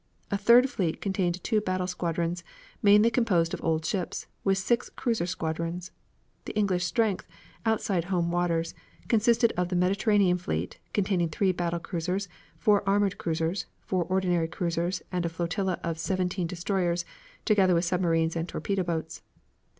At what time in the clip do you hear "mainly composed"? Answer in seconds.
2.81-3.53